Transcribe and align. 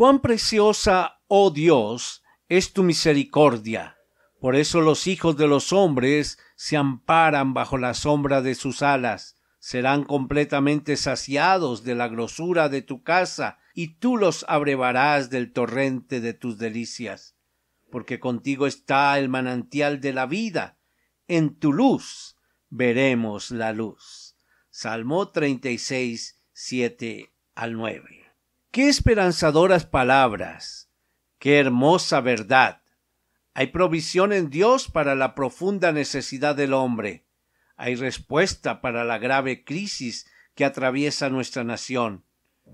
Cuán 0.00 0.20
preciosa, 0.20 1.18
oh 1.28 1.50
Dios, 1.50 2.24
es 2.48 2.72
tu 2.72 2.82
misericordia. 2.84 3.98
Por 4.40 4.56
eso 4.56 4.80
los 4.80 5.06
hijos 5.06 5.36
de 5.36 5.46
los 5.46 5.74
hombres 5.74 6.38
se 6.56 6.78
amparan 6.78 7.52
bajo 7.52 7.76
la 7.76 7.92
sombra 7.92 8.40
de 8.40 8.54
sus 8.54 8.80
alas, 8.80 9.36
serán 9.58 10.04
completamente 10.04 10.96
saciados 10.96 11.84
de 11.84 11.94
la 11.94 12.08
grosura 12.08 12.70
de 12.70 12.80
tu 12.80 13.02
casa, 13.02 13.58
y 13.74 13.88
tú 13.98 14.16
los 14.16 14.46
abrevarás 14.48 15.28
del 15.28 15.52
torrente 15.52 16.22
de 16.22 16.32
tus 16.32 16.56
delicias. 16.56 17.36
Porque 17.92 18.18
contigo 18.18 18.66
está 18.66 19.18
el 19.18 19.28
manantial 19.28 20.00
de 20.00 20.14
la 20.14 20.24
vida, 20.24 20.78
en 21.28 21.56
tu 21.58 21.74
luz 21.74 22.36
veremos 22.70 23.50
la 23.50 23.74
luz. 23.74 24.34
Salmo 24.70 25.28
36, 25.28 26.40
7 26.54 27.32
al 27.54 27.74
9. 27.74 28.19
Qué 28.72 28.88
esperanzadoras 28.88 29.84
palabras, 29.84 30.92
qué 31.40 31.58
hermosa 31.58 32.20
verdad. 32.20 32.82
Hay 33.52 33.66
provisión 33.66 34.32
en 34.32 34.48
Dios 34.48 34.88
para 34.88 35.16
la 35.16 35.34
profunda 35.34 35.90
necesidad 35.90 36.54
del 36.54 36.72
hombre. 36.74 37.26
Hay 37.76 37.96
respuesta 37.96 38.80
para 38.80 39.02
la 39.04 39.18
grave 39.18 39.64
crisis 39.64 40.28
que 40.54 40.64
atraviesa 40.64 41.30
nuestra 41.30 41.64
nación. 41.64 42.22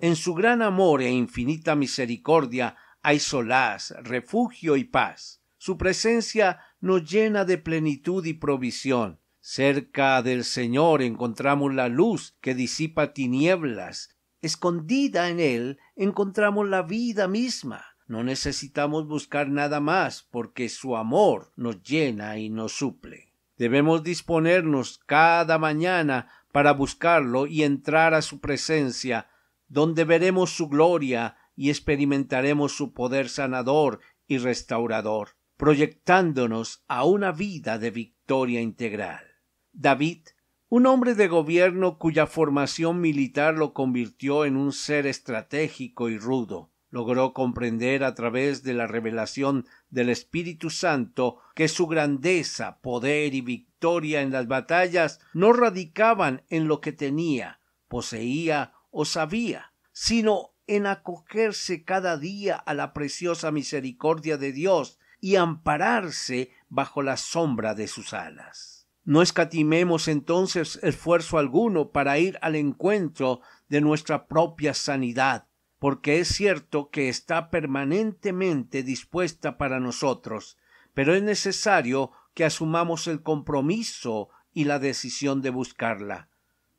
En 0.03 0.17
su 0.17 0.35
gran 0.35 0.61
amor 0.61 1.01
e 1.01 1.11
infinita 1.11 1.75
misericordia 1.77 2.77
hay 3.03 3.19
solaz, 3.19 3.95
refugio 4.03 4.77
y 4.77 4.85
paz. 4.85 5.41
Su 5.57 5.79
presencia 5.79 6.61
nos 6.79 7.11
llena 7.11 7.47
de 7.47 7.57
plenitud 7.57 8.23
y 8.27 8.35
provisión. 8.35 9.19
Cerca 9.41 10.21
del 10.21 10.45
Señor 10.45 11.01
encontramos 11.01 11.73
la 11.75 11.89
luz 11.89 12.37
que 12.43 12.55
disipa 12.55 13.15
tinieblas 13.15 14.11
Escondida 14.43 15.29
en 15.31 15.41
Él 15.41 15.79
encontramos 15.95 16.69
la 16.69 16.83
vida 16.83 17.29
misma. 17.29 17.85
No 18.07 18.23
necesitamos 18.23 19.07
buscar 19.07 19.49
nada 19.49 19.81
más 19.81 20.27
porque 20.31 20.69
su 20.69 20.97
amor 20.97 21.53
nos 21.57 21.83
llena 21.83 22.39
y 22.39 22.51
nos 22.51 22.73
suple. 22.73 23.33
Debemos 23.57 24.03
disponernos 24.03 24.99
cada 25.07 25.59
mañana 25.59 26.29
para 26.53 26.73
buscarlo 26.73 27.47
y 27.47 27.63
entrar 27.63 28.15
a 28.15 28.23
su 28.23 28.41
presencia, 28.41 29.29
donde 29.69 30.05
veremos 30.05 30.51
su 30.51 30.69
gloria 30.69 31.37
y 31.57 31.71
experimentaremos 31.71 32.77
su 32.77 32.93
poder 32.93 33.29
sanador 33.29 34.01
y 34.29 34.39
restaurador, 34.39 35.31
proyectándonos 35.57 36.85
a 36.87 37.05
una 37.07 37.33
vida 37.33 37.79
de 37.79 37.91
victoria 37.91 38.61
integral. 38.61 39.25
David 39.73 40.21
un 40.69 40.85
hombre 40.87 41.15
de 41.15 41.29
gobierno 41.29 41.97
cuya 41.97 42.27
formación 42.27 43.01
militar 43.01 43.55
lo 43.55 43.73
convirtió 43.73 44.45
en 44.45 44.57
un 44.57 44.73
ser 44.73 45.07
estratégico 45.07 46.09
y 46.09 46.19
rudo. 46.19 46.71
Logró 46.91 47.33
comprender 47.35 48.03
a 48.03 48.15
través 48.15 48.65
de 48.65 48.75
la 48.75 48.89
revelación 48.89 49.67
del 49.91 50.09
Espíritu 50.09 50.71
Santo 50.71 51.39
que 51.55 51.69
su 51.69 51.87
grandeza, 51.87 52.79
poder 52.81 53.35
y 53.35 53.43
victoria 53.43 54.23
en 54.23 54.33
las 54.33 54.49
batallas 54.49 55.21
no 55.35 55.53
radicaban 55.53 56.43
en 56.49 56.67
lo 56.67 56.81
que 56.81 56.93
tenía, 56.93 57.61
poseía 57.87 58.73
o 58.91 59.05
sabía, 59.05 59.73
sino 59.93 60.51
en 60.67 60.87
acogerse 60.87 61.85
cada 61.85 62.17
día 62.17 62.57
a 62.57 62.75
la 62.75 62.93
preciosa 62.93 63.53
misericordia 63.53 64.37
de 64.37 64.53
Dios 64.53 64.99
y 65.21 65.37
ampararse 65.37 66.51
bajo 66.69 67.03
la 67.03 67.17
sombra 67.19 67.75
de 67.75 67.87
sus 67.87 68.13
alas. 68.13 68.76
No 69.09 69.23
escatimemos 69.23 70.09
entonces 70.09 70.81
esfuerzo 70.83 71.39
alguno 71.39 71.91
para 71.91 72.19
ir 72.19 72.41
al 72.43 72.57
encuentro 72.57 73.41
de 73.69 73.81
nuestra 73.81 74.27
propia 74.27 74.75
sanidad, 74.75 75.47
porque 75.79 76.19
es 76.19 76.27
cierto 76.27 76.91
que 76.91 77.09
está 77.09 77.49
permanentemente 77.49 78.83
dispuesta 78.83 79.59
para 79.59 79.79
nosotros, 79.79 80.59
pero 80.93 81.15
es 81.15 81.23
necesario 81.23 82.11
que 82.35 82.45
asumamos 82.45 83.07
el 83.07 83.23
compromiso 83.23 84.29
y 84.53 84.65
la 84.65 84.81
decisión 84.81 85.41
de 85.41 85.51
buscarla. 85.51 86.29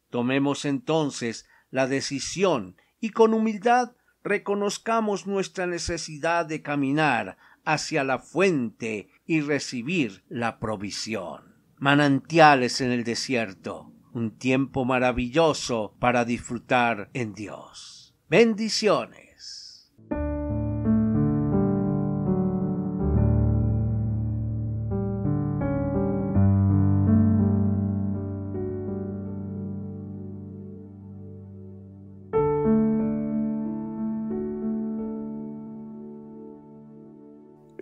Tomemos 0.10 0.66
entonces 0.66 1.48
la 1.72 1.88
decisión 1.88 2.76
y 3.00 3.12
con 3.12 3.34
humildad 3.34 3.94
reconozcamos 4.22 5.28
nuestra 5.28 5.66
necesidad 5.66 6.46
de 6.46 6.62
caminar 6.62 7.38
hacia 7.64 8.04
la 8.04 8.20
fuente 8.20 9.08
y 9.26 9.40
recibir 9.40 10.26
la 10.28 10.60
provisión 10.60 11.47
manantiales 11.80 12.82
en 12.82 12.92
el 12.92 13.04
desierto, 13.04 13.92
un 14.14 14.32
tiempo 14.38 14.84
maravilloso 14.86 15.96
para 16.00 16.26
disfrutar 16.26 17.10
en 17.14 17.34
Dios. 17.34 18.16
Bendiciones. 18.30 19.27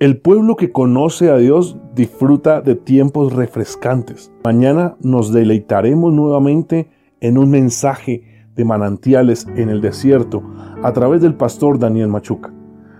El 0.05 0.21
pueblo 0.21 0.55
que 0.55 0.71
conoce 0.71 1.31
a 1.31 1.37
Dios 1.37 1.79
disfruta 1.95 2.61
de 2.61 2.75
tiempos 2.75 3.33
refrescantes. 3.33 4.31
Mañana 4.43 4.95
nos 5.01 5.33
deleitaremos 5.33 6.13
nuevamente 6.13 6.91
en 7.21 7.39
un 7.39 7.49
mensaje 7.49 8.21
de 8.55 8.65
manantiales 8.65 9.47
en 9.55 9.69
el 9.69 9.81
desierto 9.81 10.43
a 10.83 10.93
través 10.93 11.21
del 11.23 11.33
pastor 11.33 11.79
Daniel 11.79 12.07
Machuca. 12.09 12.53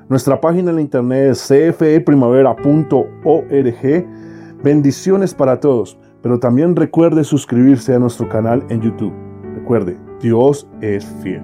Nuestra 0.10 0.42
página 0.42 0.72
en 0.72 0.80
internet 0.80 1.30
es 1.34 1.44
cfeprimavera.org. 1.48 2.66
Bendiciones 4.64 5.36
para 5.36 5.60
todos, 5.60 6.00
pero 6.24 6.40
también 6.40 6.76
recuerde 6.76 7.24
suscribirse 7.24 7.94
a 7.94 8.00
nuestro 8.00 8.28
canal 8.30 8.66
en 8.72 8.82
YouTube. 8.82 9.14
Recuerde, 9.54 9.96
Dios 10.24 10.68
es 10.82 11.06
fiel. 11.22 11.44